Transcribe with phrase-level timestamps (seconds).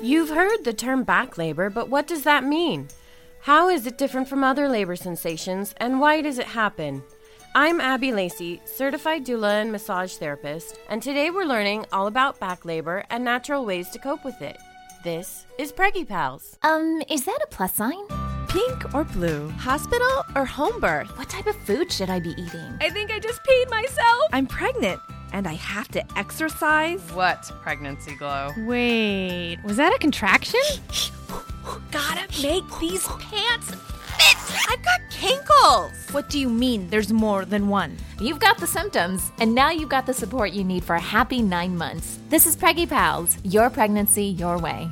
[0.00, 2.86] You've heard the term back labor, but what does that mean?
[3.40, 7.02] How is it different from other labor sensations, and why does it happen?
[7.56, 12.64] I'm Abby Lacey, certified doula and massage therapist, and today we're learning all about back
[12.64, 14.56] labor and natural ways to cope with it.
[15.02, 16.58] This is Preggy Pals.
[16.62, 18.06] Um, is that a plus sign?
[18.48, 19.48] Pink or blue?
[19.50, 21.08] Hospital or home birth?
[21.18, 22.78] What type of food should I be eating?
[22.80, 24.22] I think I just peed myself.
[24.32, 25.00] I'm pregnant
[25.32, 27.00] and I have to exercise.
[27.12, 28.50] What pregnancy glow?
[28.58, 30.60] Wait, was that a contraction?
[31.90, 34.70] Gotta make these pants fit.
[34.70, 36.12] I've got kinkles.
[36.12, 37.96] What do you mean there's more than one?
[38.20, 41.42] You've got the symptoms, and now you've got the support you need for a happy
[41.42, 42.18] nine months.
[42.28, 44.90] This is Preggy Pals, your pregnancy, your way.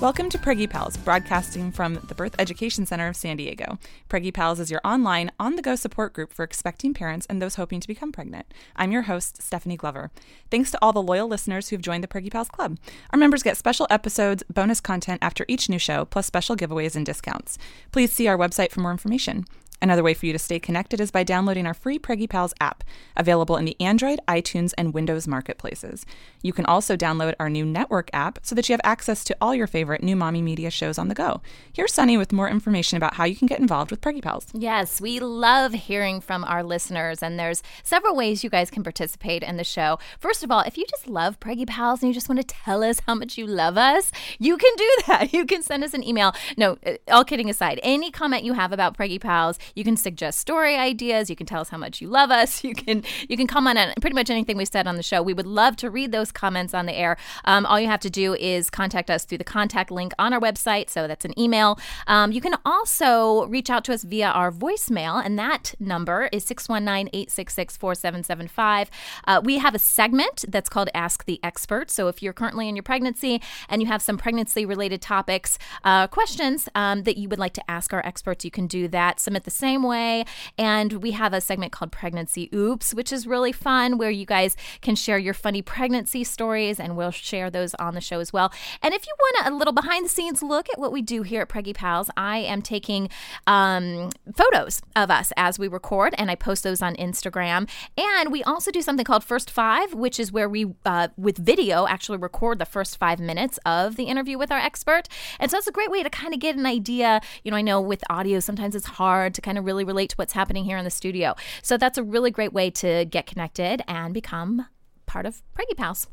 [0.00, 3.78] Welcome to Preggy Pals, broadcasting from the Birth Education Center of San Diego.
[4.10, 7.54] Preggy Pals is your online, on the go support group for expecting parents and those
[7.54, 8.52] hoping to become pregnant.
[8.74, 10.10] I'm your host, Stephanie Glover.
[10.50, 12.76] Thanks to all the loyal listeners who've joined the Preggy Pals Club.
[13.10, 17.06] Our members get special episodes, bonus content after each new show, plus special giveaways and
[17.06, 17.56] discounts.
[17.92, 19.46] Please see our website for more information.
[19.84, 22.82] Another way for you to stay connected is by downloading our free Preggy Pals app,
[23.18, 26.06] available in the Android, iTunes, and Windows marketplaces.
[26.40, 29.54] You can also download our new network app so that you have access to all
[29.54, 31.42] your favorite new mommy media shows on the go.
[31.70, 34.46] Here's Sunny with more information about how you can get involved with Preggy Pals.
[34.54, 39.42] Yes, we love hearing from our listeners, and there's several ways you guys can participate
[39.42, 39.98] in the show.
[40.18, 42.82] First of all, if you just love Preggy Pals and you just want to tell
[42.82, 45.34] us how much you love us, you can do that.
[45.34, 46.32] You can send us an email.
[46.56, 50.40] No, uh, all kidding aside, any comment you have about Preggy Pals, you can suggest
[50.40, 51.30] story ideas.
[51.30, 52.62] You can tell us how much you love us.
[52.74, 55.22] You can you can comment on pretty much anything we said on the show.
[55.22, 57.16] We would love to read those comments on the air.
[57.44, 60.40] Um, all you have to do is contact us through the contact link on our
[60.40, 60.88] website.
[60.88, 61.78] So that's an email.
[62.06, 66.44] Um, you can also reach out to us via our voicemail, and that number is
[66.44, 68.90] 619 866 4775.
[69.26, 71.90] Uh, We have a segment that's called Ask the Expert.
[71.90, 76.06] So if you're currently in your pregnancy and you have some pregnancy related topics, uh,
[76.06, 79.20] questions um, that you would like to ask our experts, you can do that.
[79.20, 80.24] Submit the same way.
[80.58, 84.56] And we have a segment called Pregnancy Oops, which is really fun, where you guys
[84.82, 88.52] can share your funny pregnancy stories, and we'll share those on the show as well.
[88.82, 91.42] And if you want a little behind the scenes look at what we do here
[91.42, 93.08] at Preggy Pals, I am taking
[93.46, 97.68] um, photos of us as we record, and I post those on Instagram.
[97.96, 101.86] And we also do something called First Five, which is where we, uh, with video,
[101.86, 105.08] actually record the first five minutes of the interview with our expert.
[105.38, 107.20] And so it's a great way to kind of get an idea.
[107.42, 110.16] You know, I know with audio, sometimes it's hard to kind of really relate to
[110.16, 111.36] what's happening here in the studio.
[111.62, 114.66] So that's a really great way to get connected and become
[115.06, 116.08] part of Preggy Pals.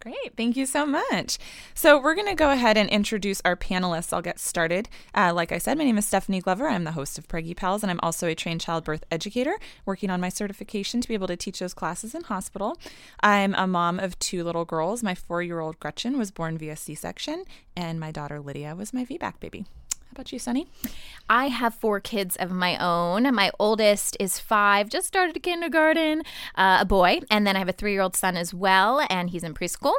[0.00, 0.36] Great.
[0.36, 1.38] Thank you so much.
[1.74, 4.12] So, we're going to go ahead and introduce our panelists.
[4.12, 4.88] I'll get started.
[5.12, 6.68] Uh, like I said, my name is Stephanie Glover.
[6.68, 10.20] I'm the host of Preggy Pals, and I'm also a trained childbirth educator working on
[10.20, 12.78] my certification to be able to teach those classes in hospital.
[13.20, 15.02] I'm a mom of two little girls.
[15.02, 17.44] My four year old Gretchen was born via C section,
[17.76, 19.66] and my daughter Lydia was my VBAC baby.
[20.08, 20.66] How about you, Sunny?
[21.28, 23.34] I have four kids of my own.
[23.34, 26.22] My oldest is five, just started kindergarten,
[26.54, 27.20] uh, a boy.
[27.30, 29.92] And then I have a three year old son as well, and he's in preschool.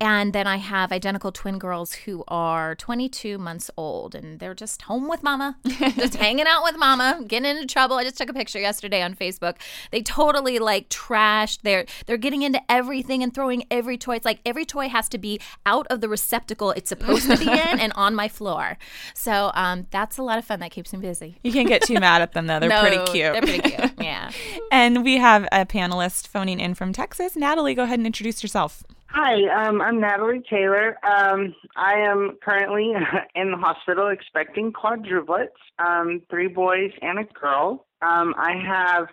[0.00, 4.82] And then I have identical twin girls who are 22 months old, and they're just
[4.82, 7.96] home with mama, just hanging out with mama, getting into trouble.
[7.96, 9.58] I just took a picture yesterday on Facebook.
[9.92, 11.60] They totally like trashed.
[11.62, 14.16] They're they're getting into everything and throwing every toy.
[14.16, 17.48] It's like every toy has to be out of the receptacle it's supposed to be
[17.48, 18.76] in and on my floor.
[19.14, 20.60] So um, that's a lot of fun.
[20.60, 21.38] That keeps me busy.
[21.42, 22.58] You can't get too mad at them, though.
[22.60, 23.32] They're No, pretty cute.
[23.32, 23.92] They're pretty cute.
[24.02, 24.30] Yeah.
[24.72, 27.36] and we have a panelist phoning in from Texas.
[27.36, 28.82] Natalie, go ahead and introduce yourself.
[29.06, 30.96] Hi, um, I'm Natalie Taylor.
[31.04, 32.92] Um, I am currently
[33.34, 35.48] in the hospital expecting quadruplets,
[35.78, 37.86] um, three boys and a girl.
[38.00, 39.08] Um, I have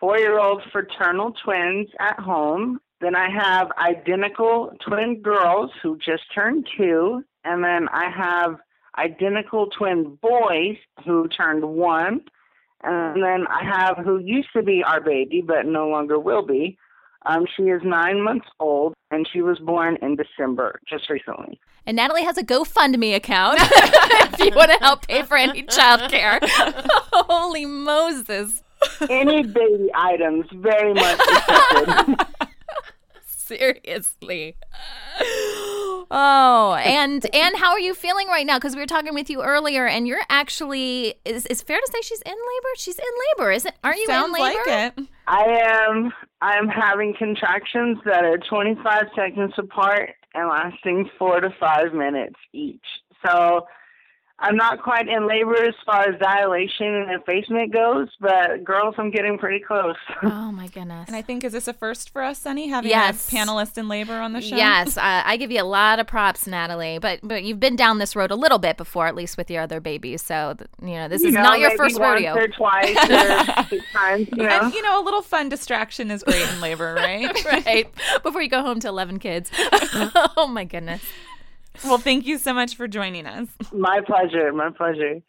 [0.00, 2.80] four-year-old fraternal twins at home.
[3.00, 8.56] Then I have identical twin girls who just turned two, and then I have
[8.96, 12.20] identical twin boys who turned one,
[12.82, 16.78] and then I have who used to be our baby but no longer will be.
[17.26, 21.60] Um, she is nine months old, and she was born in December, just recently.
[21.84, 26.38] And Natalie has a GoFundMe account if you want to help pay for any childcare.
[27.12, 28.62] Holy Moses.
[29.10, 32.26] Any baby items, very much accepted.
[33.26, 34.56] Seriously.
[36.10, 38.56] Oh, and and how are you feeling right now?
[38.56, 42.00] Because we were talking with you earlier, and you're actually is is fair to say
[42.02, 42.68] she's in labor?
[42.76, 43.04] She's in
[43.36, 43.74] labor, isn't?
[43.84, 44.62] Aren't you Sounds in labor?
[44.66, 45.06] like it.
[45.26, 45.44] I
[45.90, 52.36] am I'm having contractions that are 25 seconds apart and lasting 4 to 5 minutes
[52.52, 52.84] each.
[53.26, 53.66] So
[54.40, 59.10] I'm not quite in labor as far as dilation and effacement goes, but girls, I'm
[59.10, 59.96] getting pretty close.
[60.22, 61.06] Oh my goodness.
[61.08, 63.28] And I think is this a first for us, Sunny, having Yes.
[63.32, 64.56] a panelist in labor on the show?
[64.56, 66.98] Yes, uh, I give you a lot of props, Natalie.
[66.98, 69.62] But but you've been down this road a little bit before, at least with your
[69.62, 70.22] other babies.
[70.22, 72.34] So you know this You is know, not your maybe first once rodeo.
[72.34, 74.48] or twice or six times, you know.
[74.64, 77.44] And you know, a little fun distraction is great in labor, right?
[77.44, 77.86] right
[78.22, 79.50] before you go home to 11 kids.
[80.36, 81.02] oh my goodness.
[81.84, 83.48] Well, thank you so much for joining us.
[83.72, 85.22] My pleasure, my pleasure.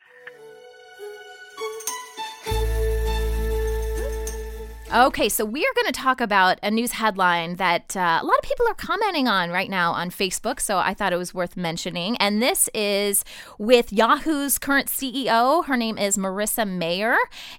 [4.92, 8.36] Okay, so we are going to talk about a news headline that uh, a lot
[8.40, 10.60] of people are commenting on right now on Facebook.
[10.60, 12.18] So I thought it was worth mentioning.
[12.18, 13.24] And this is
[13.60, 15.64] with Yahoo's current CEO.
[15.66, 17.18] Her name is Marissa Mayer.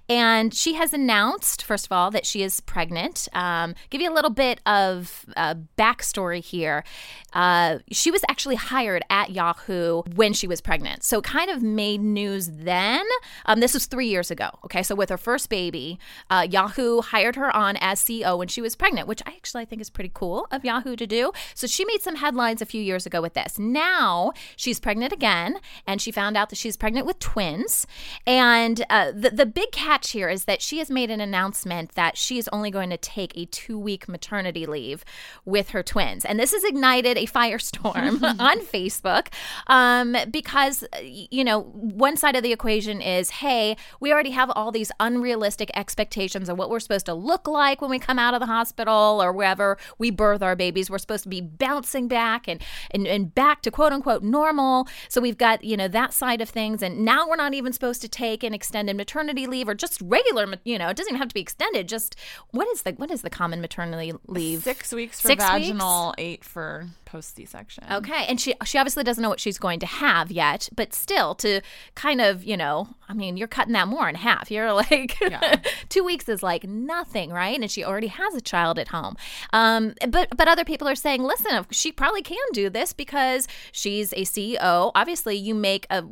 [0.09, 3.29] And she has announced, first of all, that she is pregnant.
[3.31, 6.83] Um, give you a little bit of uh, backstory here.
[7.31, 11.05] Uh, she was actually hired at Yahoo when she was pregnant.
[11.05, 13.05] So kind of made news then.
[13.45, 14.49] Um, this was three years ago.
[14.65, 15.97] Okay, so with her first baby,
[16.29, 19.81] uh, Yahoo hired her on as CEO when she was pregnant, which I actually think
[19.81, 21.31] is pretty cool of Yahoo to do.
[21.53, 23.59] So she made some headlines a few years ago with this.
[23.59, 25.57] Now she's pregnant again,
[25.87, 27.87] and she found out that she's pregnant with twins.
[28.25, 32.17] And uh, the the big catch here is that she has made an announcement that
[32.17, 35.03] she is only going to take a two week maternity leave
[35.45, 39.27] with her twins, and this has ignited a firestorm on Facebook
[39.67, 44.71] um, because you know one side of the equation is hey we already have all
[44.71, 48.39] these unrealistic expectations of what we're supposed to look like when we come out of
[48.39, 50.89] the hospital or wherever we birth our babies.
[50.89, 52.61] We're supposed to be bouncing back and
[52.91, 54.87] and, and back to quote unquote normal.
[55.09, 56.81] So we've got you know that side of things.
[56.81, 60.47] And now we're not even supposed to take an extended maternity leave or just regular
[60.63, 61.87] you know it doesn't even have to be extended.
[61.87, 62.15] Just
[62.51, 64.63] what is the what is the common maternity leave?
[64.63, 65.51] Six weeks for Six weeks?
[65.51, 67.83] vaginal, eight for post C-section.
[67.91, 71.35] Okay, and she she obviously doesn't know what she's going to have yet, but still
[71.35, 71.61] to
[71.93, 74.49] kind of you know, I mean, you're cutting that more in half.
[74.49, 75.17] You're like
[75.89, 77.59] two weeks is like nothing, right?
[77.59, 79.17] And she already has a child at home.
[79.51, 84.13] Um, but but other people are saying, listen, she probably can do this because she's
[84.13, 84.91] a CEO.
[84.95, 86.03] Obviously, you make a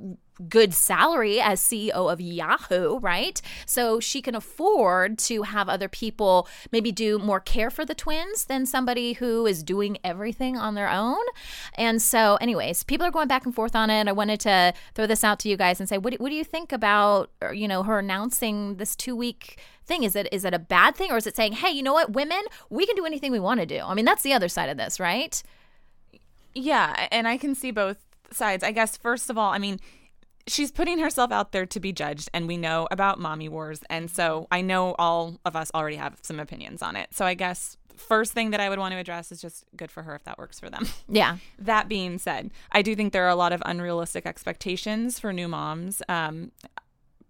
[0.48, 3.42] good salary as CEO of Yahoo, right?
[3.66, 8.46] So she can afford to have other people maybe do more care for the twins
[8.46, 11.24] than somebody who is doing everything on their own.
[11.74, 14.08] And so, anyways, people are going back and forth on it.
[14.08, 16.36] I wanted to throw this out to you guys and say, what do, what do
[16.36, 20.04] you think about, uh, you know, her announcing this two week thing?
[20.04, 22.14] Is it is it a bad thing, or is it saying, hey, you know what,
[22.14, 23.80] women, we can do anything we want to do?
[23.80, 25.42] I mean, that's the other side of this, right?
[26.54, 27.98] Yeah, and I can see both
[28.32, 28.64] sides.
[28.64, 29.80] I guess first of all, I mean,
[30.50, 34.10] she's putting herself out there to be judged and we know about mommy wars and
[34.10, 37.10] so I know all of us already have some opinions on it.
[37.14, 40.04] So I guess first thing that I would want to address is just good for
[40.04, 40.88] her if that works for them.
[41.08, 41.38] Yeah.
[41.58, 45.48] That being said, I do think there are a lot of unrealistic expectations for new
[45.48, 46.02] moms.
[46.08, 46.52] Um,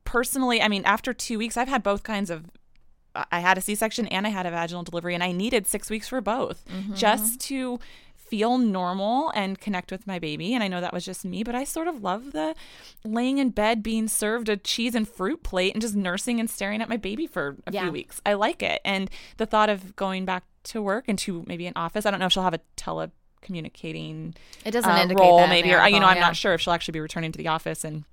[0.03, 2.45] personally, I mean, after two weeks, I've had both kinds of.
[3.31, 5.89] I had a C section and I had a vaginal delivery, and I needed six
[5.89, 6.63] weeks for both
[6.93, 7.79] just to
[8.29, 10.53] feel normal and connect with my baby.
[10.53, 12.55] And I know that was just me, but I sort of love the
[13.03, 16.81] laying in bed, being served a cheese and fruit plate, and just nursing and staring
[16.81, 17.83] at my baby for a Yeah.
[17.83, 18.21] few weeks.
[18.25, 18.81] I like it.
[18.85, 22.19] And the thought of going back to work and to maybe an office, I don't
[22.19, 25.99] know if she'll have a telecommunicating It doesn't uh, indicate role, that maybe, or you
[25.99, 26.21] know, I'm yeah.
[26.27, 28.03] not sure if she'll actually be returning to the office and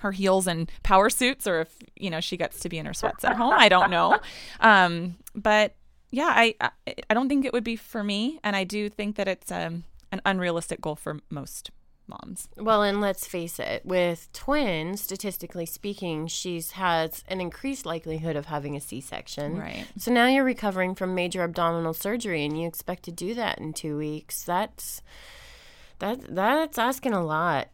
[0.00, 2.92] her heels and power suits, or if you know she gets to be in her
[2.94, 3.54] sweats at home.
[3.56, 4.18] I don't know,
[4.60, 5.76] um, but
[6.14, 6.70] yeah, I, I
[7.10, 9.84] I don't think it would be for me, and I do think that it's um,
[10.12, 11.70] an unrealistic goal for most
[12.06, 12.48] moms.
[12.56, 18.46] Well, and let's face it, with twins, statistically speaking, she's has an increased likelihood of
[18.46, 19.56] having a C-section.
[19.58, 19.86] Right.
[19.96, 23.72] So now you're recovering from major abdominal surgery, and you expect to do that in
[23.72, 24.44] two weeks.
[24.44, 25.02] That's
[25.98, 27.68] that that's asking a lot.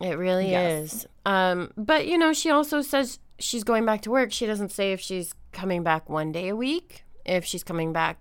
[0.00, 0.92] It really Yes.
[0.94, 1.06] is.
[1.26, 4.32] Um, but you know, she also says she's going back to work.
[4.32, 8.18] She doesn't say if she's coming back one day a week, if she's coming back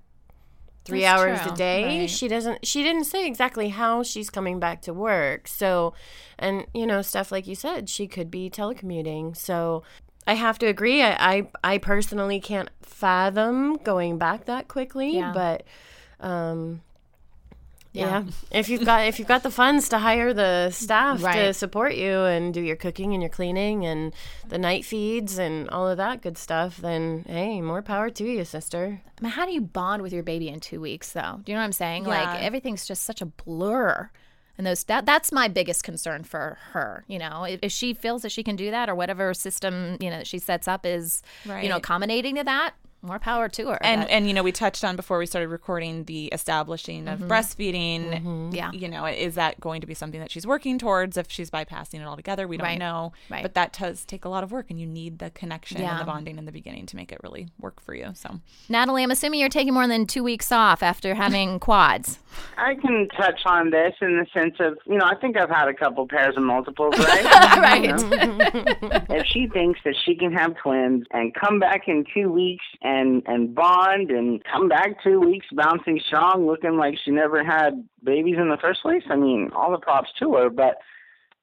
[0.85, 1.99] three That's hours true, a day.
[2.01, 2.09] right.
[2.09, 2.65] She doesn't.
[2.65, 5.47] She didn't say exactly how she's coming back to work.
[5.47, 5.93] So,
[6.39, 9.35] and you know, stuff like you said, she could be telecommuting.
[9.37, 9.83] So.
[10.27, 11.01] I have to agree.
[11.01, 15.31] I, I, I personally can't fathom going back that quickly, Yeah.
[15.33, 15.63] but
[16.19, 16.81] um,
[17.93, 18.23] yeah.
[18.51, 22.21] If you've got if you've got the funds to hire the staff to support you
[22.21, 24.13] and do your cooking and your cleaning and
[24.47, 28.45] the night feeds and all of that good stuff, then hey, more power to you,
[28.45, 29.01] sister.
[29.19, 31.41] I mean, how do you bond with your baby in two weeks, though?
[31.43, 32.03] Do you know what I'm saying?
[32.03, 32.09] Yeah.
[32.09, 34.09] Like everything's just such a blur.
[34.57, 37.03] And those that that's my biggest concern for her.
[37.07, 40.09] You know, if, if she feels that she can do that or whatever system you
[40.09, 43.79] know she sets up is you know accommodating to that, more power to her.
[43.81, 47.31] and and you know we touched on before we started recording the establishing of mm-hmm.
[47.31, 48.49] breastfeeding mm-hmm.
[48.53, 48.71] Yeah.
[48.71, 52.01] you know is that going to be something that she's working towards if she's bypassing
[52.01, 52.77] it altogether we don't Right.
[52.79, 53.41] know Right.
[53.41, 55.91] but that does take a lot of work and you need the connection Yeah.
[55.91, 58.39] and the bonding in the beginning to make it really work for you so
[58.69, 62.19] Natalie, I'm assuming you're taking more than two weeks off after having quads.
[62.57, 65.67] I can touch on this in the sense of, you know, I think I've had
[65.67, 67.23] a couple pairs of multiples, right?
[67.57, 69.09] right.
[69.09, 73.23] If she thinks that she can have twins and come back in two weeks and
[73.25, 78.35] and bond and come back two weeks bouncing strong, looking like she never had babies
[78.37, 80.49] in the first place, I mean, all the props to her.
[80.49, 80.77] But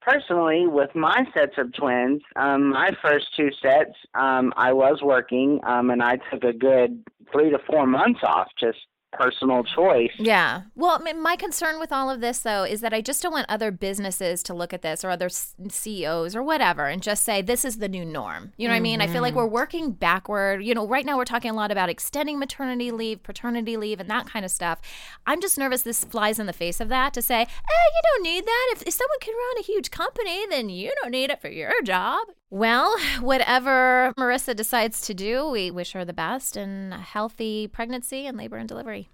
[0.00, 5.60] personally, with my sets of twins, um, my first two sets, um, I was working,
[5.64, 8.78] um, and I took a good three to four months off, just
[9.12, 10.12] personal choice.
[10.18, 10.62] Yeah.
[10.74, 13.32] Well, I mean, my concern with all of this, though, is that I just don't
[13.32, 17.24] want other businesses to look at this or other s- CEOs or whatever and just
[17.24, 18.52] say, this is the new norm.
[18.56, 19.00] You know what I mean?
[19.00, 20.62] I feel like we're working backward.
[20.62, 24.10] You know, right now we're talking a lot about extending maternity leave, paternity leave, and
[24.10, 24.80] that kind of stuff.
[25.26, 28.22] I'm just nervous this flies in the face of that to say, eh, you don't
[28.22, 28.68] need that.
[28.72, 31.82] If, if someone can run a huge company, then you don't need it for your
[31.82, 32.28] job.
[32.50, 38.26] Well, whatever Marissa decides to do, we wish her the best and a healthy pregnancy
[38.26, 39.08] and labor and delivery.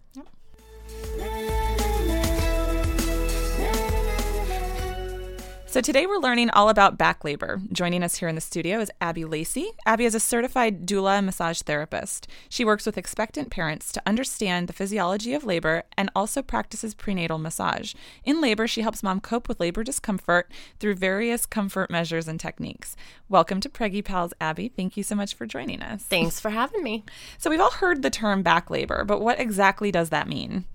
[5.74, 7.60] So today we're learning all about back labor.
[7.72, 9.72] Joining us here in the studio is Abby Lacey.
[9.84, 12.28] Abby is a certified doula and massage therapist.
[12.48, 17.38] She works with expectant parents to understand the physiology of labor and also practices prenatal
[17.38, 17.94] massage.
[18.22, 22.94] In labor, she helps mom cope with labor discomfort through various comfort measures and techniques.
[23.28, 24.68] Welcome to Preggy Pals, Abby.
[24.68, 26.04] Thank you so much for joining us.
[26.04, 27.02] Thanks for having me.
[27.36, 30.66] So we've all heard the term back labor, but what exactly does that mean?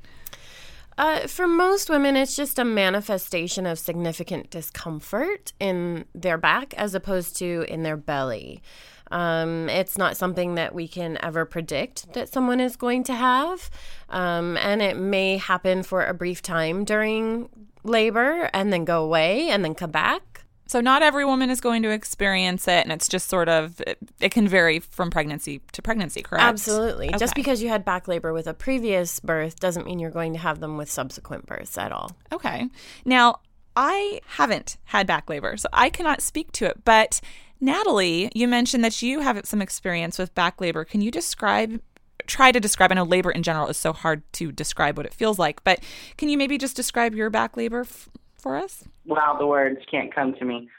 [0.99, 6.93] Uh, for most women, it's just a manifestation of significant discomfort in their back as
[6.93, 8.61] opposed to in their belly.
[9.09, 13.69] Um, it's not something that we can ever predict that someone is going to have.
[14.09, 17.47] Um, and it may happen for a brief time during
[17.85, 20.28] labor and then go away and then come back.
[20.69, 23.97] So not every woman is going to experience it, and it's just sort of it,
[24.19, 26.43] it can vary from pregnancy to pregnancy, correct?
[26.43, 27.09] Absolutely.
[27.17, 30.39] Just because you had back labor with a previous birth doesn't mean you're going to
[30.39, 32.15] have them with subsequent births at all.
[32.31, 32.69] Okay.
[33.03, 33.39] Now
[33.75, 36.85] I haven't had back labor, so I cannot speak to it.
[36.85, 37.19] But
[37.59, 40.85] Natalie, you mentioned that you have some experience with back labor.
[40.85, 41.81] Can you describe?
[42.27, 42.91] Try to describe.
[42.91, 45.79] I know labor in general is so hard to describe what it feels like, but
[46.15, 48.07] can you maybe just describe your back labor f-
[48.39, 48.83] for us?
[49.05, 50.69] wow, the words can't come to me.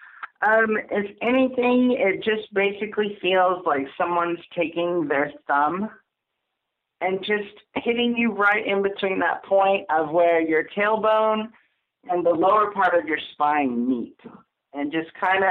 [0.43, 5.91] Um, if anything, it just basically feels like someone's taking their thumb
[7.03, 11.49] and just hitting you right in between that point of where your tailbone
[12.09, 14.19] and the lower part of your spine meet
[14.73, 15.51] and just kind of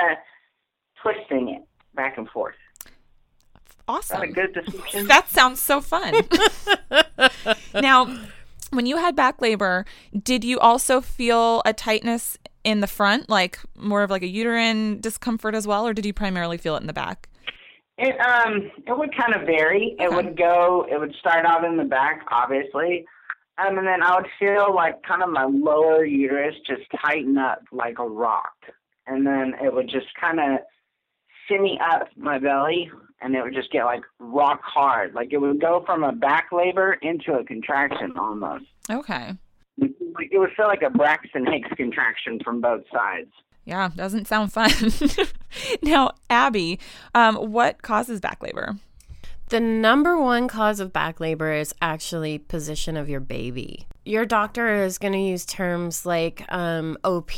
[1.02, 1.64] twisting it
[1.94, 2.56] back and forth.
[3.88, 4.20] Awesome.
[4.20, 5.08] that a good description?
[5.08, 6.14] That sounds so fun.
[7.74, 8.20] now,
[8.72, 9.86] when you had back labor,
[10.24, 15.00] did you also feel a tightness in the front, like more of like a uterine
[15.00, 17.30] discomfort as well, or did you primarily feel it in the back?
[17.98, 19.96] It um it would kind of vary.
[20.00, 23.06] It would go it would start out in the back, obviously.
[23.58, 27.62] Um and then I would feel like kind of my lower uterus just tighten up
[27.72, 28.54] like a rock.
[29.06, 30.60] And then it would just kind of
[31.48, 32.90] shimmy up my belly
[33.22, 35.14] and it would just get like rock hard.
[35.14, 38.66] Like it would go from a back labor into a contraction almost.
[38.90, 39.34] Okay.
[39.78, 43.30] Like, It would feel like a Braxton Hicks contraction from both sides.
[43.66, 44.72] Yeah, doesn't sound fun.
[45.84, 46.80] now, Abby,
[47.14, 48.76] um, what causes back labor?
[49.50, 53.88] The number one cause of back labor is actually position of your baby.
[54.06, 57.32] Your doctor is going to use terms like um, OP,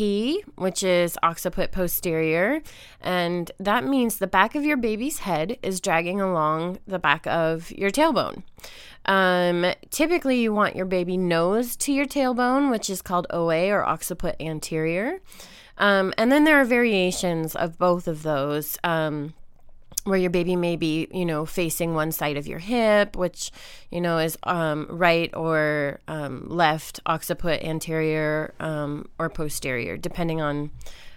[0.56, 2.62] which is occiput posterior,
[3.00, 7.72] and that means the back of your baby's head is dragging along the back of
[7.72, 8.44] your tailbone.
[9.06, 13.84] Um, typically, you want your baby nose to your tailbone, which is called OA or
[13.84, 15.22] occiput anterior.
[15.78, 18.78] Um, and then there are variations of both of those.
[18.84, 19.34] Um,
[20.04, 23.52] where your baby may be, you know, facing one side of your hip, which,
[23.92, 30.72] you know, is um, right or um, left, occiput anterior um, or posterior, depending on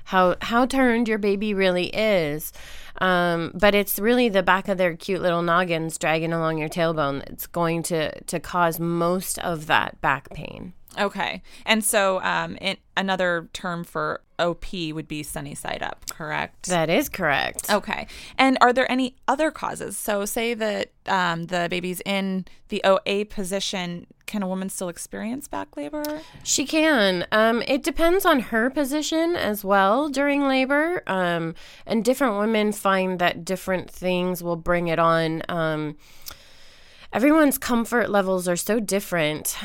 [0.04, 2.52] how how turned your baby really is.
[3.00, 7.24] Um, but it's really the back of their cute little noggins dragging along your tailbone
[7.24, 10.74] that's going to to cause most of that back pain.
[10.98, 11.42] Okay.
[11.66, 16.66] And so um, in, another term for OP would be sunny side up, correct?
[16.66, 17.70] That is correct.
[17.70, 18.06] Okay.
[18.38, 19.96] And are there any other causes?
[19.96, 25.48] So, say that um, the baby's in the OA position, can a woman still experience
[25.48, 26.22] back labor?
[26.42, 27.26] She can.
[27.30, 31.02] Um, it depends on her position as well during labor.
[31.06, 31.54] Um,
[31.86, 35.42] and different women find that different things will bring it on.
[35.48, 35.96] Um,
[37.12, 39.56] everyone's comfort levels are so different.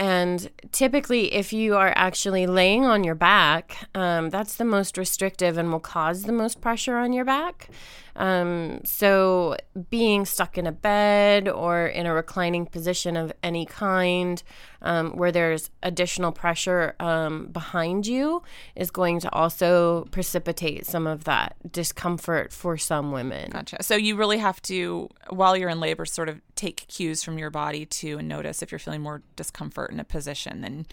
[0.00, 5.58] And typically, if you are actually laying on your back, um, that's the most restrictive
[5.58, 7.68] and will cause the most pressure on your back.
[8.16, 9.56] Um, so,
[9.90, 14.42] being stuck in a bed or in a reclining position of any kind
[14.82, 18.42] um, where there's additional pressure um, behind you
[18.74, 23.50] is going to also precipitate some of that discomfort for some women.
[23.50, 23.82] Gotcha.
[23.82, 27.50] So, you really have to, while you're in labor, sort of take cues from your
[27.50, 30.86] body to notice if you're feeling more discomfort in a position than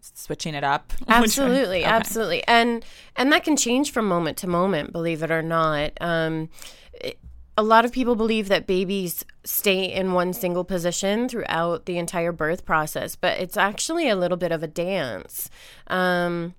[0.00, 1.90] switching it up absolutely okay.
[1.90, 2.84] absolutely and
[3.16, 6.48] and that can change from moment to moment believe it or not um,
[6.92, 7.18] it,
[7.58, 12.32] a lot of people believe that babies stay in one single position throughout the entire
[12.32, 15.48] birth process, but it's actually a little bit of a dance.
[15.86, 16.54] Um,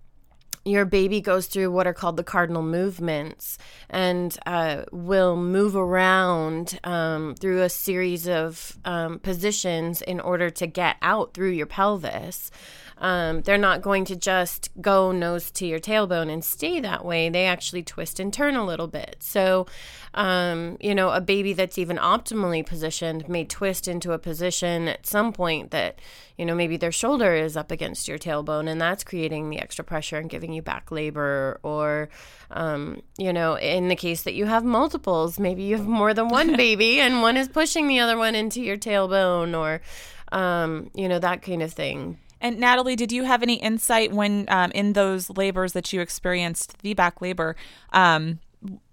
[0.67, 3.57] your baby goes through what are called the cardinal movements
[3.89, 10.67] and uh, will move around um, through a series of um, positions in order to
[10.67, 12.51] get out through your pelvis.
[12.99, 17.29] Um, they're not going to just go nose to your tailbone and stay that way.
[17.29, 19.17] They actually twist and turn a little bit.
[19.19, 19.67] So,
[20.15, 25.05] um, you know, a baby that's even optimally positioned may twist into a position at
[25.05, 25.99] some point that,
[26.37, 29.85] you know, maybe their shoulder is up against your tailbone and that's creating the extra
[29.85, 31.59] pressure and giving you back labor.
[31.61, 32.09] Or,
[32.49, 36.29] um, you know, in the case that you have multiples, maybe you have more than
[36.29, 39.81] one baby and one is pushing the other one into your tailbone or,
[40.31, 42.17] um, you know, that kind of thing.
[42.41, 46.79] And Natalie, did you have any insight when um, in those labors that you experienced,
[46.79, 47.55] the back labor?
[47.93, 48.39] Um,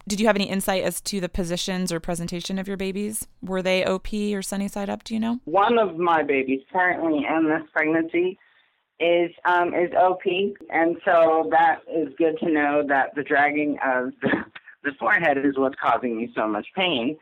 [0.06, 3.26] did you have any insight as to the positions or presentation of your babies?
[3.42, 5.04] Were they OP or sunny side up?
[5.04, 5.40] Do you know?
[5.44, 8.38] One of my babies currently in this pregnancy
[9.00, 10.22] is um, is OP,
[10.70, 14.44] and so that is good to know that the dragging of the,
[14.84, 17.16] the forehead is what's causing me so much pain.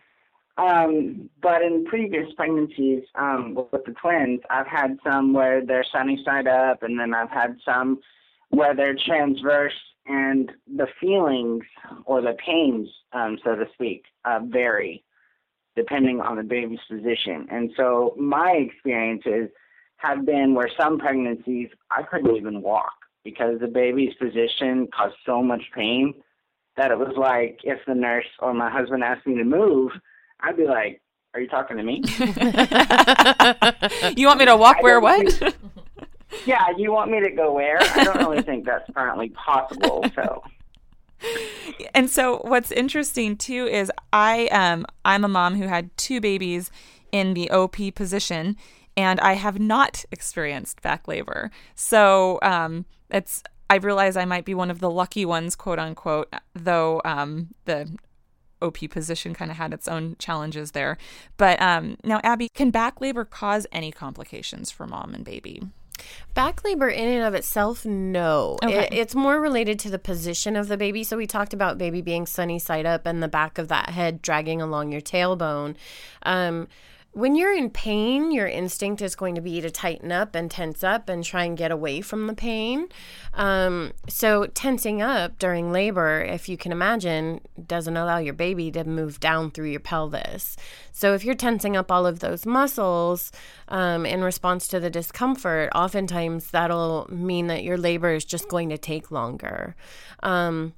[0.58, 6.22] Um, but in previous pregnancies um, with the twins, I've had some where they're sunny
[6.24, 8.00] side up, and then I've had some
[8.50, 9.72] where they're transverse,
[10.06, 11.64] and the feelings
[12.04, 15.04] or the pains, um, so to speak, uh, vary
[15.76, 17.46] depending on the baby's position.
[17.50, 19.48] And so my experiences
[19.96, 22.92] have been where some pregnancies I couldn't even walk
[23.24, 26.14] because the baby's position caused so much pain
[26.76, 29.92] that it was like if the nurse or my husband asked me to move
[30.40, 31.00] I'd be like,
[31.34, 32.02] "Are you talking to me?
[34.16, 35.54] you want me to walk where what?"
[36.46, 37.78] yeah, you want me to go where?
[37.80, 40.04] I don't really think that's currently possible.
[40.14, 40.42] So.
[41.94, 46.68] And so, what's interesting too is I um I'm a mom who had two babies
[47.12, 48.56] in the OP position,
[48.96, 51.50] and I have not experienced back labor.
[51.74, 56.32] So um, it's I realize I might be one of the lucky ones, quote unquote,
[56.54, 57.96] though um, the
[58.62, 60.96] OP position kind of had its own challenges there.
[61.36, 65.62] But um, now, Abby, can back labor cause any complications for mom and baby?
[66.34, 68.58] Back labor in and of itself, no.
[68.62, 68.86] Okay.
[68.86, 71.04] It, it's more related to the position of the baby.
[71.04, 74.22] So we talked about baby being sunny side up and the back of that head
[74.22, 75.76] dragging along your tailbone.
[76.22, 76.68] Um,
[77.12, 80.82] when you're in pain, your instinct is going to be to tighten up and tense
[80.82, 82.88] up and try and get away from the pain.
[83.34, 88.84] Um, so, tensing up during labor, if you can imagine, doesn't allow your baby to
[88.84, 90.56] move down through your pelvis.
[90.90, 93.30] So, if you're tensing up all of those muscles
[93.68, 98.70] um, in response to the discomfort, oftentimes that'll mean that your labor is just going
[98.70, 99.76] to take longer.
[100.22, 100.72] Um,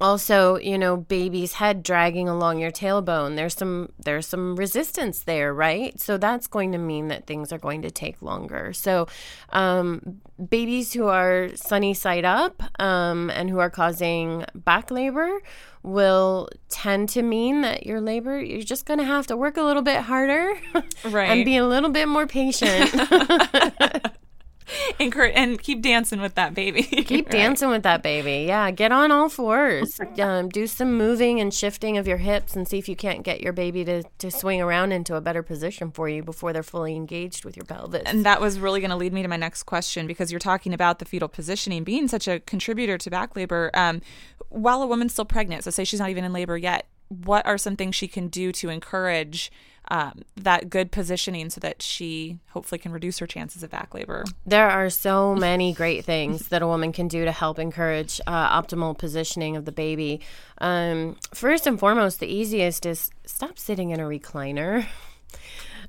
[0.00, 5.54] also you know baby's head dragging along your tailbone there's some there's some resistance there
[5.54, 5.98] right?
[6.00, 8.72] So that's going to mean that things are going to take longer.
[8.72, 9.06] So
[9.50, 15.40] um, babies who are sunny side up um, and who are causing back labor
[15.82, 19.62] will tend to mean that your labor you're just going to have to work a
[19.62, 20.54] little bit harder
[21.04, 21.30] right.
[21.30, 22.90] and be a little bit more patient
[24.98, 26.82] Encourage and keep dancing with that baby.
[26.82, 27.32] keep right.
[27.32, 28.46] dancing with that baby.
[28.46, 30.00] Yeah, get on all fours.
[30.24, 33.40] Um, do some moving and shifting of your hips, and see if you can't get
[33.40, 36.94] your baby to to swing around into a better position for you before they're fully
[36.94, 38.02] engaged with your pelvis.
[38.06, 40.72] And that was really going to lead me to my next question because you're talking
[40.72, 43.70] about the fetal positioning being such a contributor to back labor.
[43.74, 44.02] Um,
[44.50, 47.58] while a woman's still pregnant, so say she's not even in labor yet, what are
[47.58, 49.50] some things she can do to encourage
[49.88, 54.24] um, that good positioning so that she hopefully can reduce her chances of back labor?
[54.46, 58.62] There are so many great things that a woman can do to help encourage uh,
[58.62, 60.20] optimal positioning of the baby.
[60.58, 64.86] Um, first and foremost, the easiest is stop sitting in a recliner.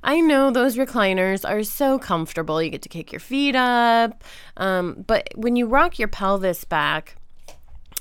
[0.02, 2.62] I know those recliners are so comfortable.
[2.62, 4.22] You get to kick your feet up.
[4.56, 7.16] Um, but when you rock your pelvis back,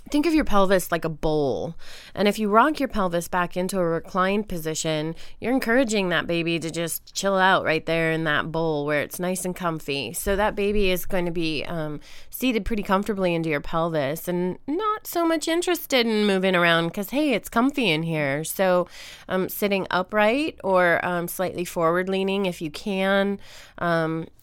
[0.09, 1.75] think of your pelvis like a bowl.
[2.13, 6.59] And if you rock your pelvis back into a reclined position, you're encouraging that baby
[6.59, 10.13] to just chill out right there in that bowl where it's nice and comfy.
[10.13, 14.57] So that baby is going to be um, seated pretty comfortably into your pelvis and
[14.67, 18.43] not so much interested in moving around because, hey, it's comfy in here.
[18.43, 18.87] So
[19.27, 23.39] um, sitting upright or um, slightly forward leaning if you can.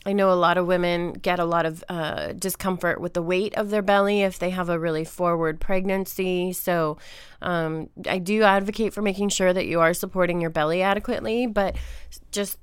[0.05, 3.55] I know a lot of women get a lot of uh, discomfort with the weight
[3.55, 6.53] of their belly if they have a really forward pregnancy.
[6.53, 6.99] So
[7.41, 11.77] um, I do advocate for making sure that you are supporting your belly adequately, but
[12.33, 12.59] just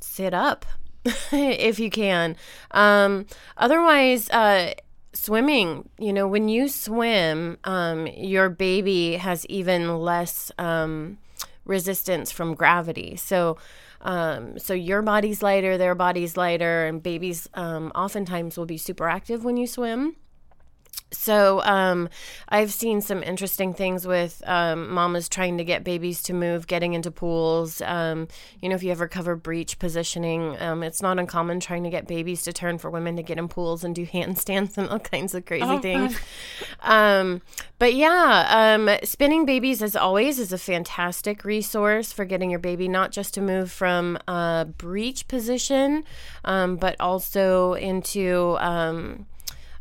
[0.00, 0.64] sit up
[1.32, 2.36] if you can.
[2.70, 4.72] Um, otherwise, uh,
[5.12, 11.18] swimming, you know, when you swim, um, your baby has even less um,
[11.64, 13.16] resistance from gravity.
[13.16, 13.58] So,
[14.00, 19.08] um, so your body's lighter, their body's lighter, and babies um, oftentimes will be super
[19.08, 20.16] active when you swim.
[21.10, 22.10] So um,
[22.48, 26.92] I've seen some interesting things with um, mamas trying to get babies to move, getting
[26.92, 27.80] into pools.
[27.80, 28.28] Um,
[28.60, 32.06] you know, if you ever cover breech positioning, um, it's not uncommon trying to get
[32.06, 35.34] babies to turn for women to get in pools and do handstands and all kinds
[35.34, 36.18] of crazy oh, things.
[36.82, 37.40] Um,
[37.78, 42.86] but yeah, um, spinning babies, as always, is a fantastic resource for getting your baby
[42.86, 46.04] not just to move from a breech position,
[46.44, 48.58] but also into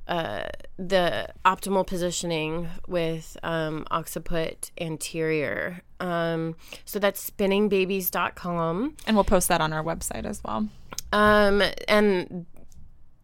[0.08, 5.82] uh, the optimal positioning with um, occiput anterior.
[6.00, 8.96] Um, so that's spinningbabies.com.
[9.06, 10.68] And we'll post that on our website as well.
[11.12, 12.46] Um, and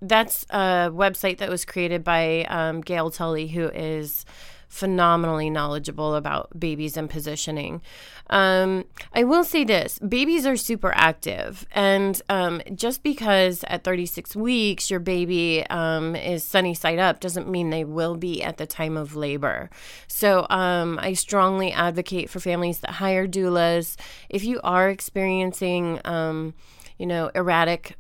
[0.02, 4.26] that's a website that was created by um, Gail Tully, who is
[4.74, 7.80] phenomenally knowledgeable about babies and positioning.
[8.32, 11.68] Um, I will say this babies are super active.
[11.74, 17.48] And um, just because at 36 weeks your baby um, is sunny side up doesn't
[17.48, 19.70] mean they will be at the time of labor.
[20.08, 23.96] So um, I strongly advocate for families that hire doulas.
[24.28, 26.56] If you are experiencing, um,
[26.98, 27.96] you know, erratic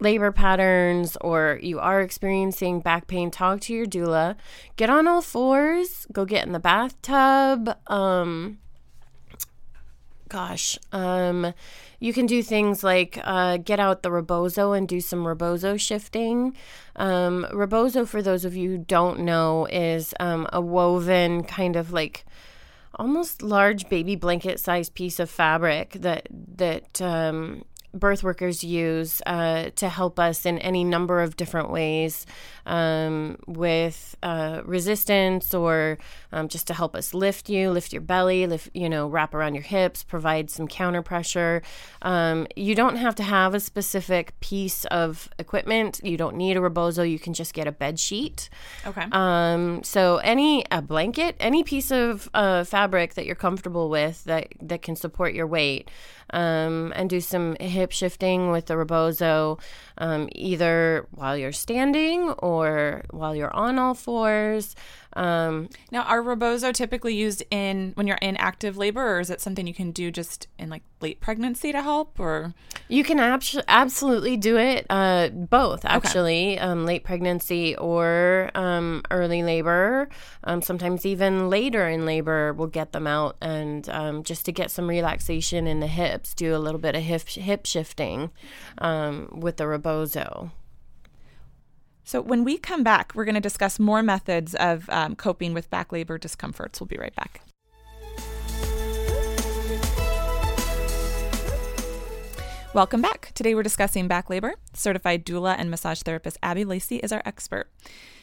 [0.00, 4.36] labor patterns or you are experiencing back pain, talk to your doula.
[4.76, 7.76] Get on all fours, go get in the bathtub.
[7.86, 8.58] Um,
[10.28, 11.54] gosh, um,
[11.98, 16.54] you can do things like uh, get out the rebozo and do some rebozo shifting.
[16.96, 21.92] Um, rebozo, for those of you who don't know, is um, a woven kind of
[21.92, 22.24] like
[22.98, 27.64] almost large baby blanket sized piece of fabric that that um,
[27.98, 32.26] birth workers use uh, to help us in any number of different ways
[32.66, 35.98] um, with uh, resistance or
[36.32, 39.54] um, just to help us lift you, lift your belly, lift, you know, wrap around
[39.54, 41.62] your hips, provide some counter pressure.
[42.02, 46.00] Um, you don't have to have a specific piece of equipment.
[46.02, 47.02] You don't need a rebozo.
[47.02, 48.50] You can just get a bed sheet.
[48.86, 49.06] Okay.
[49.12, 54.48] Um, so any a blanket, any piece of uh, fabric that you're comfortable with that
[54.60, 55.90] that can support your weight
[56.30, 59.58] um, and do some hip shifting with the rebozo,
[59.98, 64.74] um, either while you're standing or while you're on all fours.
[65.16, 69.40] Um, now, are rebozo typically used in when you're in active labor, or is it
[69.40, 72.20] something you can do just in like late pregnancy to help?
[72.20, 72.54] Or
[72.88, 76.58] you can ab- absolutely do it uh, both, actually, okay.
[76.58, 80.08] um, late pregnancy or um, early labor.
[80.44, 84.70] Um, sometimes even later in labor, we'll get them out and um, just to get
[84.70, 88.30] some relaxation in the hips, do a little bit of hip hip shifting
[88.78, 90.52] um, with the rebozo.
[92.08, 95.68] So, when we come back, we're going to discuss more methods of um, coping with
[95.70, 96.80] back labor discomforts.
[96.80, 97.40] We'll be right back.
[102.72, 103.32] Welcome back.
[103.34, 104.54] Today we're discussing back labor.
[104.72, 107.72] Certified doula and massage therapist Abby Lacey is our expert.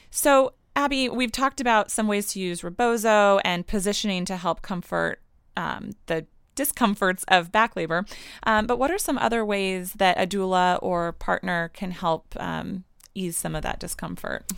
[0.10, 5.20] So, Abby, we've talked about some ways to use rebozo and positioning to help comfort
[5.58, 8.06] um, the discomforts of back labor.
[8.44, 12.86] Um, but what are some other ways that a doula or partner can help um,
[13.16, 14.52] ease some of that discomfort.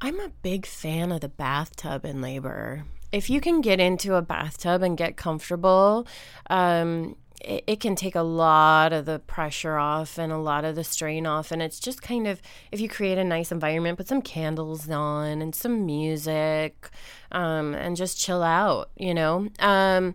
[0.00, 2.84] I'm a big fan of the bathtub in labor.
[3.12, 6.06] If you can get into a bathtub and get comfortable,
[6.48, 10.74] um, it, it, can take a lot of the pressure off and a lot of
[10.74, 11.50] the strain off.
[11.50, 12.40] And it's just kind of,
[12.70, 16.90] if you create a nice environment, put some candles on and some music
[17.32, 19.48] um, and just chill out, you know?
[19.58, 20.14] Um,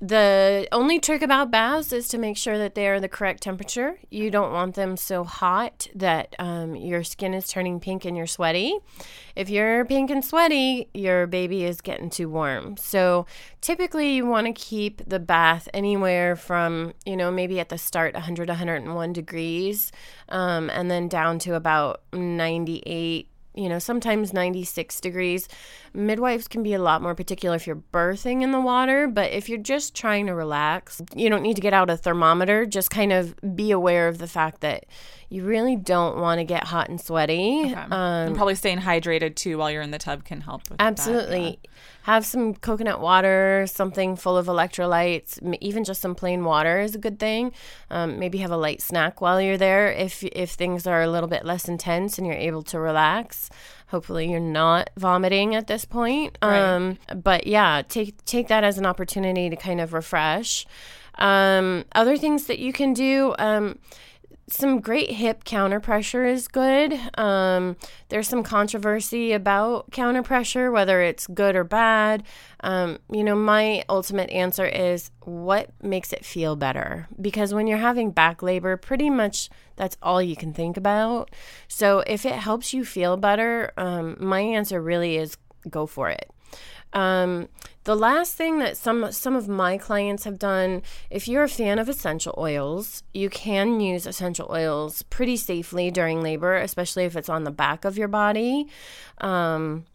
[0.00, 3.98] the only trick about baths is to make sure that they are the correct temperature.
[4.10, 8.28] You don't want them so hot that um, your skin is turning pink and you're
[8.28, 8.78] sweaty.
[9.34, 12.76] If you're pink and sweaty, your baby is getting too warm.
[12.76, 13.26] So
[13.60, 18.14] typically, you want to keep the bath anywhere from, you know, maybe at the start
[18.14, 19.90] 100, 101 degrees,
[20.28, 23.28] um, and then down to about 98
[23.58, 25.48] you know, sometimes 96 degrees.
[25.92, 29.48] Midwives can be a lot more particular if you're birthing in the water, but if
[29.48, 32.64] you're just trying to relax, you don't need to get out a thermometer.
[32.64, 34.86] Just kind of be aware of the fact that
[35.30, 37.62] you really don't want to get hot and sweaty.
[37.66, 37.74] Okay.
[37.74, 41.40] Um, and probably staying hydrated too while you're in the tub can help with absolutely.
[41.40, 41.70] That, yeah.
[42.02, 46.98] Have some coconut water, something full of electrolytes, even just some plain water is a
[46.98, 47.52] good thing.
[47.90, 51.28] Um, maybe have a light snack while you're there if if things are a little
[51.28, 53.50] bit less intense and you're able to relax.
[53.88, 56.38] Hopefully, you're not vomiting at this point.
[56.42, 56.58] Right.
[56.58, 60.66] Um, but yeah, take take that as an opportunity to kind of refresh.
[61.16, 63.34] Um, other things that you can do.
[63.38, 63.78] Um,
[64.48, 66.98] some great hip counter pressure is good.
[67.18, 67.76] Um,
[68.08, 72.22] there's some controversy about counter pressure, whether it's good or bad.
[72.60, 77.08] Um, you know, my ultimate answer is what makes it feel better?
[77.20, 81.30] Because when you're having back labor, pretty much that's all you can think about.
[81.68, 85.36] So if it helps you feel better, um, my answer really is
[85.68, 86.30] go for it.
[86.92, 87.48] Um,
[87.88, 91.78] the last thing that some some of my clients have done, if you're a fan
[91.78, 97.30] of essential oils, you can use essential oils pretty safely during labor, especially if it's
[97.30, 98.66] on the back of your body.
[99.22, 99.86] Um,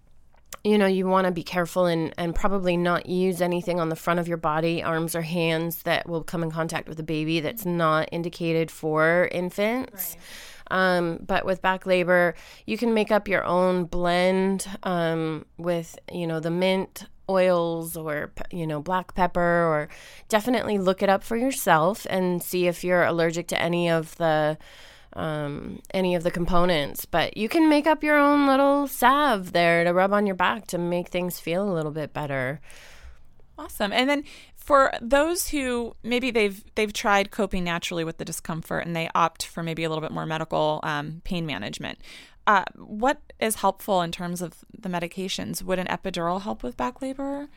[0.63, 3.95] you know, you want to be careful and, and probably not use anything on the
[3.95, 7.41] front of your body, arms or hands that will come in contact with a baby
[7.41, 10.15] that's not indicated for infants.
[10.15, 10.23] Right.
[10.71, 12.34] Um, but with back labor,
[12.65, 18.31] you can make up your own blend um, with, you know, the mint oils or,
[18.51, 19.89] you know, black pepper, or
[20.29, 24.57] definitely look it up for yourself and see if you're allergic to any of the.
[25.15, 29.83] Um, any of the components, but you can make up your own little salve there
[29.83, 32.59] to rub on your back to make things feel a little bit better.
[33.55, 33.93] Awesome.
[33.93, 34.23] And then
[34.55, 39.45] for those who maybe they've they've tried coping naturally with the discomfort and they opt
[39.45, 41.99] for maybe a little bit more medical um, pain management,
[42.45, 45.63] uh, what is helpful in terms of the medications?
[45.63, 47.47] Would an epidural help with back labor?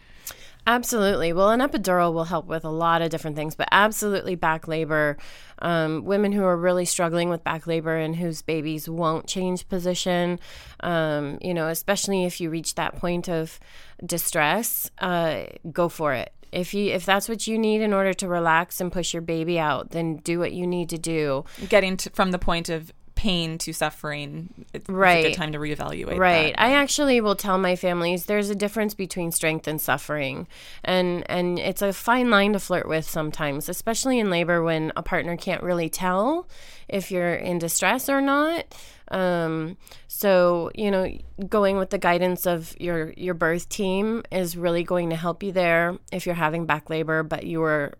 [0.68, 1.32] Absolutely.
[1.32, 5.16] Well, an epidural will help with a lot of different things, but absolutely back labor.
[5.60, 10.40] Um, women who are really struggling with back labor and whose babies won't change position,
[10.80, 13.60] um, you know, especially if you reach that point of
[14.04, 16.32] distress, uh, go for it.
[16.50, 19.58] If you if that's what you need in order to relax and push your baby
[19.58, 21.44] out, then do what you need to do.
[21.68, 25.24] Getting to, from the point of pain to suffering, it's, right.
[25.24, 26.18] a good time to reevaluate.
[26.18, 26.54] Right.
[26.54, 26.62] That.
[26.62, 30.46] I actually will tell my families there's a difference between strength and suffering,
[30.84, 35.02] and and it's a fine line to flirt with sometimes, especially in labor when a
[35.02, 36.46] partner can't really tell
[36.86, 38.72] if you're in distress or not.
[39.10, 39.76] Um,
[40.06, 41.10] so you know,
[41.48, 45.50] going with the guidance of your your birth team is really going to help you
[45.50, 47.94] there if you're having back labor, but you were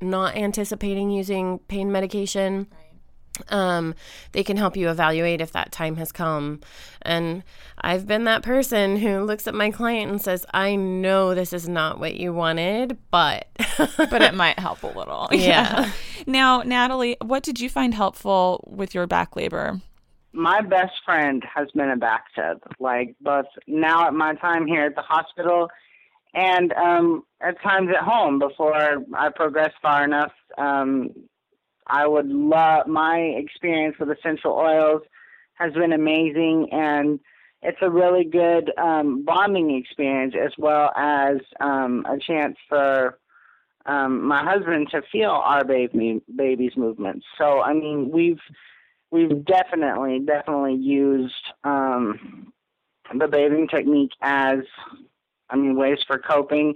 [0.00, 2.66] not anticipating using pain medication.
[2.70, 2.83] Right
[3.48, 3.94] um,
[4.32, 6.60] they can help you evaluate if that time has come.
[7.02, 7.42] And
[7.78, 11.68] I've been that person who looks at my client and says, I know this is
[11.68, 13.48] not what you wanted, but.
[13.96, 15.28] but it might help a little.
[15.30, 15.38] Yeah.
[15.38, 15.92] yeah.
[16.26, 19.80] Now, Natalie, what did you find helpful with your back labor?
[20.32, 24.84] My best friend has been a back tub, like both now at my time here
[24.84, 25.68] at the hospital
[26.34, 28.74] and um, at times at home before
[29.16, 31.10] I progressed far enough um,
[31.86, 35.02] I would love my experience with essential oils
[35.54, 37.20] has been amazing, and
[37.62, 43.18] it's a really good um, bonding experience as well as um, a chance for
[43.86, 47.26] um, my husband to feel our baby baby's movements.
[47.38, 48.40] So I mean, we've
[49.10, 52.52] we've definitely definitely used um,
[53.18, 54.58] the bathing technique as
[55.50, 56.74] I mean ways for coping.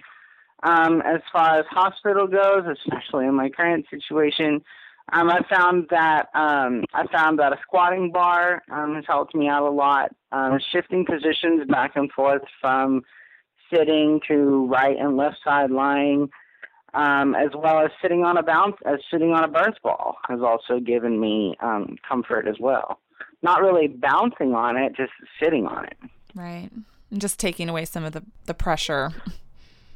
[0.62, 4.61] Um, as far as hospital goes, especially in my current situation,
[5.12, 9.49] um, I found that um, I found that a squatting bar um, has helped me
[9.49, 10.14] out a lot.
[10.33, 13.03] Um, shifting positions back and forth from
[13.73, 16.29] sitting to right and left side lying,
[16.94, 20.40] um, as well as sitting on a bounce, as sitting on a birth ball, has
[20.40, 22.99] also given me um, comfort as well.
[23.42, 25.97] Not really bouncing on it, just sitting on it.
[26.35, 26.71] Right,
[27.11, 29.12] and just taking away some of the the pressure.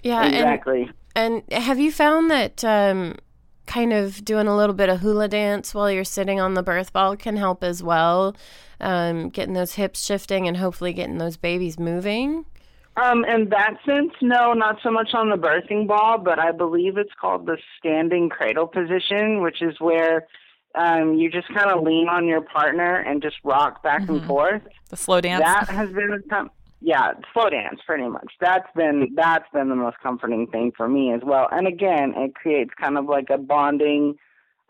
[0.02, 0.90] Yeah, exactly.
[1.14, 2.64] And, and have you found that?
[2.64, 3.16] Um,
[3.66, 6.92] kind of doing a little bit of hula dance while you're sitting on the birth
[6.92, 8.34] ball can help as well.
[8.80, 12.44] Um, getting those hips shifting and hopefully getting those babies moving.
[13.02, 16.98] Um, in that sense, no, not so much on the birthing ball, but I believe
[16.98, 20.26] it's called the standing cradle position, which is where
[20.74, 24.14] um, you just kind of lean on your partner and just rock back Mm-hmm.
[24.16, 24.62] and forth.
[24.90, 25.42] The slow dance.
[25.42, 26.50] That has been a com-
[26.82, 28.32] yeah, slow dance pretty much.
[28.40, 31.48] That's been that's been the most comforting thing for me as well.
[31.52, 34.16] And again, it creates kind of like a bonding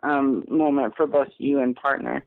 [0.02, 2.24] um, moment for both you and partner.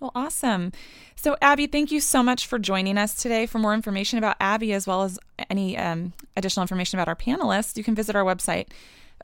[0.00, 0.70] Well, awesome.
[1.16, 3.46] So, Abby, thank you so much for joining us today.
[3.46, 5.18] For more information about Abby, as well as
[5.50, 8.68] any um, additional information about our panelists, you can visit our website.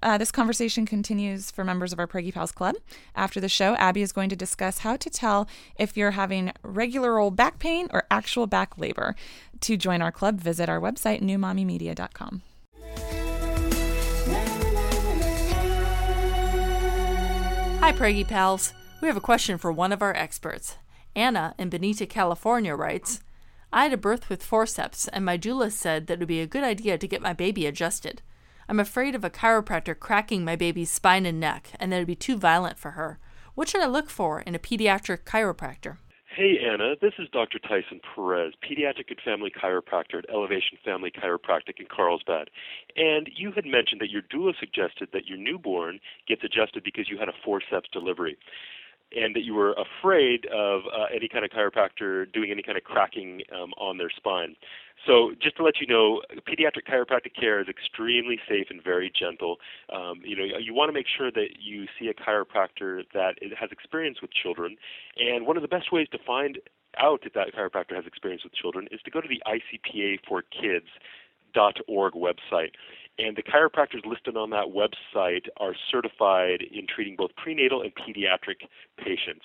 [0.05, 2.77] Uh, this conversation continues for members of our Preggy Pals Club.
[3.17, 7.19] After the show, Abby is going to discuss how to tell if you're having regular
[7.19, 9.17] old back pain or actual back labor.
[9.63, 12.43] To join our club, visit our website, newmommymedia.com.
[17.81, 18.75] Hi, Preggy Pals.
[19.01, 20.77] We have a question for one of our experts.
[21.17, 23.21] Anna in Bonita, California writes
[23.73, 26.47] I had a birth with forceps, and my doula said that it would be a
[26.47, 28.21] good idea to get my baby adjusted.
[28.69, 32.07] I'm afraid of a chiropractor cracking my baby's spine and neck, and that it would
[32.07, 33.19] be too violent for her.
[33.55, 35.99] What should I look for in a pediatric chiropractor?
[36.35, 36.95] Hey, Anna.
[37.01, 37.61] This is Dr.
[37.61, 42.51] Tyson Perez, pediatric and family chiropractor at Elevation Family Chiropractic in Carlsbad.
[42.97, 47.19] And you had mentioned that your doula suggested that your newborn gets adjusted because you
[47.19, 48.37] had a forceps delivery
[49.15, 52.83] and that you were afraid of uh, any kind of chiropractor doing any kind of
[52.83, 54.57] cracking um, on their spine.
[55.07, 59.57] So, just to let you know, pediatric chiropractic care is extremely safe and very gentle.
[59.93, 63.71] Um, you know, you want to make sure that you see a chiropractor that has
[63.71, 64.77] experience with children.
[65.19, 66.59] And one of the best ways to find
[66.99, 70.43] out if that chiropractor has experience with children is to go to the ICPA for
[70.43, 70.87] Kids
[71.87, 72.73] org website.
[73.19, 78.67] And the chiropractors listed on that website are certified in treating both prenatal and pediatric
[78.99, 79.45] patients.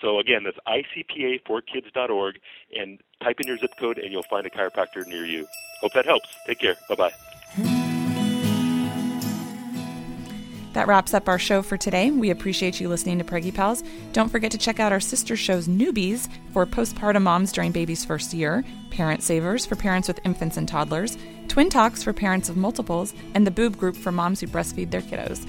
[0.00, 2.40] So again, that's icpa4kids.org
[2.78, 5.46] and type in your zip code and you'll find a chiropractor near you.
[5.80, 6.28] Hope that helps.
[6.46, 6.76] Take care.
[6.88, 7.12] Bye bye.
[10.74, 12.10] That wraps up our show for today.
[12.10, 13.82] We appreciate you listening to Preggy Pals.
[14.12, 18.32] Don't forget to check out our sister shows Newbies for postpartum moms during baby's first
[18.32, 23.12] year, Parent Savers for parents with infants and toddlers, Twin Talks for parents of multiples,
[23.34, 25.48] and the Boob Group for moms who breastfeed their kiddos.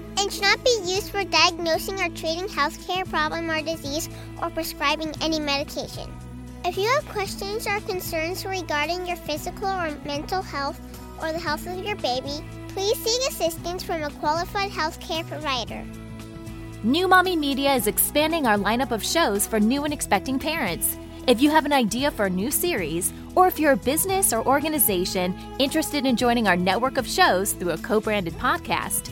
[0.17, 4.09] and should not be used for diagnosing or treating healthcare problem or disease
[4.41, 6.11] or prescribing any medication.
[6.63, 10.79] If you have questions or concerns regarding your physical or mental health
[11.21, 15.83] or the health of your baby, please seek assistance from a qualified healthcare provider.
[16.83, 20.97] New Mommy Media is expanding our lineup of shows for new and expecting parents.
[21.27, 24.45] If you have an idea for a new series, or if you're a business or
[24.45, 29.11] organization interested in joining our network of shows through a co branded podcast,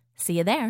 [0.21, 0.69] See you there.